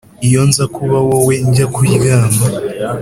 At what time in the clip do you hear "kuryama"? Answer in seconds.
1.73-2.41